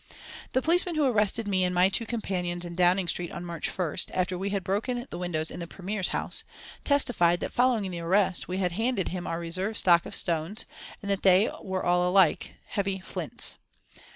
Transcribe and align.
The 0.53 0.63
policemen 0.63 0.95
who 0.95 1.05
arrested 1.05 1.47
me 1.47 1.63
and 1.63 1.75
my 1.75 1.87
two 1.87 2.07
companions 2.07 2.65
in 2.65 2.73
Downing 2.73 3.07
Street 3.07 3.31
on 3.31 3.45
March 3.45 3.69
1st, 3.69 4.09
after 4.15 4.35
we 4.35 4.49
had 4.49 4.63
broken 4.63 5.05
the 5.11 5.17
windows 5.19 5.51
in 5.51 5.59
the 5.59 5.67
Premier's 5.67 6.07
house, 6.07 6.43
testified 6.83 7.39
that 7.41 7.53
following 7.53 7.91
the 7.91 7.99
arrest, 7.99 8.47
we 8.47 8.57
had 8.57 8.71
handed 8.71 9.09
him 9.09 9.27
our 9.27 9.39
reserve 9.39 9.77
stock 9.77 10.07
of 10.07 10.15
stones, 10.15 10.65
and 11.03 11.11
that 11.11 11.21
they 11.21 11.51
were 11.61 11.83
all 11.85 12.09
alike, 12.09 12.55
heavy 12.69 12.97
flints. 12.97 13.57